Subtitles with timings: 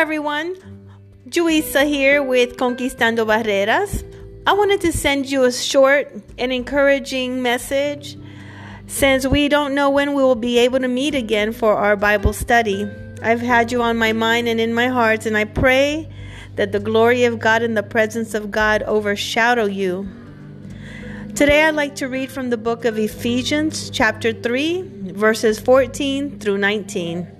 [0.00, 0.56] everyone.
[1.28, 4.02] Juisa here with Conquistando Barreras.
[4.46, 8.16] I wanted to send you a short and encouraging message
[8.86, 12.32] since we don't know when we will be able to meet again for our Bible
[12.32, 12.90] study.
[13.22, 16.10] I've had you on my mind and in my heart, and I pray
[16.56, 20.08] that the glory of God and the presence of God overshadow you.
[21.34, 26.56] Today, I'd like to read from the book of Ephesians, chapter 3, verses 14 through
[26.56, 27.39] 19.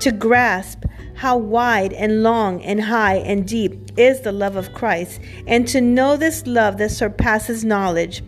[0.00, 5.20] to grasp how wide and long and high and deep is the love of Christ,
[5.46, 8.22] and to know this love that surpasses knowledge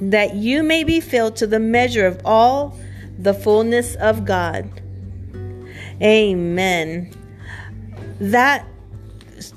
[0.00, 2.76] that you may be filled to the measure of all
[3.18, 4.80] the fullness of God.
[6.00, 7.12] Amen.
[8.18, 8.66] That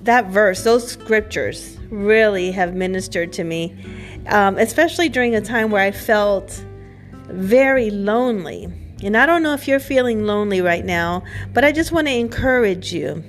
[0.02, 3.76] that verse, those scriptures really have ministered to me,
[4.28, 6.64] um, especially during a time where I felt
[7.28, 8.72] very lonely.
[9.04, 12.14] And I don't know if you're feeling lonely right now, but I just want to
[12.14, 13.24] encourage you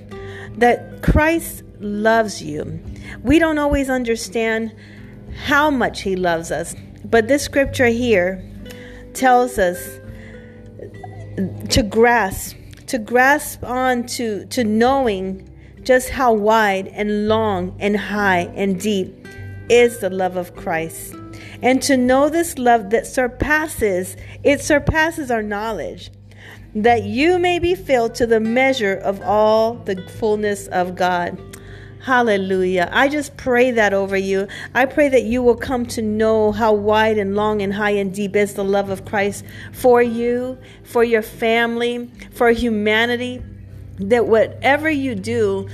[0.59, 2.81] that Christ loves you.
[3.23, 4.75] We don't always understand
[5.45, 6.75] how much He loves us.
[7.05, 8.45] But this scripture here
[9.15, 10.01] tells us
[11.71, 12.57] to grasp,
[12.87, 15.49] to grasp on to, to knowing
[15.83, 19.27] just how wide and long and high and deep
[19.69, 21.15] is the love of Christ.
[21.63, 26.11] And to know this love that surpasses, it surpasses our knowledge,
[26.75, 31.39] that you may be filled to the measure of all the fullness of God.
[32.07, 32.89] Hallelujah.
[32.93, 34.47] I just pray that over you.
[34.75, 38.15] I pray that you will come to know how wide and long and high and
[38.15, 43.43] deep is the love of Christ for you, for your family, for humanity.
[43.99, 45.69] That whatever you do,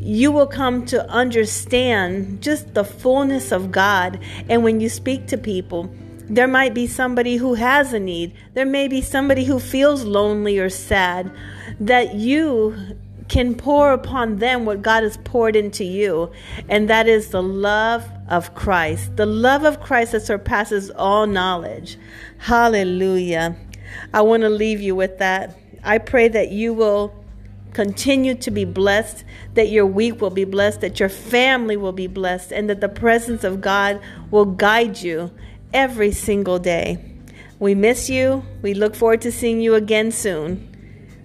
[0.00, 4.18] you will come to understand just the fullness of God.
[4.48, 5.90] And when you speak to people,
[6.30, 8.34] there might be somebody who has a need.
[8.54, 11.30] There may be somebody who feels lonely or sad.
[11.80, 12.96] That you
[13.28, 16.32] can pour upon them what God has poured into you,
[16.68, 21.98] and that is the love of Christ, the love of Christ that surpasses all knowledge.
[22.38, 23.56] Hallelujah.
[24.14, 25.58] I want to leave you with that.
[25.84, 27.14] I pray that you will
[27.72, 29.24] continue to be blessed,
[29.54, 32.88] that your week will be blessed, that your family will be blessed, and that the
[32.88, 35.30] presence of God will guide you
[35.72, 36.98] every single day.
[37.58, 38.44] We miss you.
[38.62, 40.64] We look forward to seeing you again soon.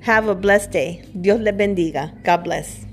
[0.02, 1.06] Have a blessed day.
[1.20, 2.24] Dios le bendiga.
[2.24, 2.86] God bless.